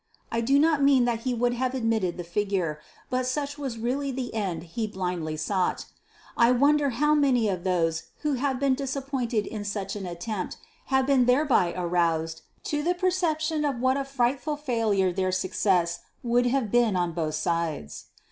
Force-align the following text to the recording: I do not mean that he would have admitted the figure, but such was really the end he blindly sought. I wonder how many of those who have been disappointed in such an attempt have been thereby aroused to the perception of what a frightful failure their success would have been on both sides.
I 0.31 0.41
do 0.41 0.57
not 0.57 0.81
mean 0.81 1.05
that 1.05 1.19
he 1.29 1.33
would 1.35 1.53
have 1.53 1.75
admitted 1.75 2.17
the 2.17 2.23
figure, 2.23 2.79
but 3.11 3.27
such 3.27 3.59
was 3.59 3.77
really 3.77 4.09
the 4.11 4.33
end 4.33 4.63
he 4.63 4.87
blindly 4.87 5.37
sought. 5.37 5.85
I 6.35 6.51
wonder 6.53 6.89
how 6.89 7.13
many 7.13 7.47
of 7.49 7.63
those 7.63 8.05
who 8.21 8.33
have 8.33 8.59
been 8.59 8.73
disappointed 8.73 9.45
in 9.45 9.63
such 9.63 9.95
an 9.95 10.07
attempt 10.07 10.57
have 10.87 11.05
been 11.05 11.25
thereby 11.25 11.75
aroused 11.77 12.41
to 12.63 12.81
the 12.81 12.95
perception 12.95 13.63
of 13.63 13.79
what 13.79 13.95
a 13.95 14.03
frightful 14.03 14.57
failure 14.57 15.13
their 15.13 15.31
success 15.31 15.99
would 16.23 16.47
have 16.47 16.71
been 16.71 16.95
on 16.95 17.11
both 17.11 17.35
sides. 17.35 18.05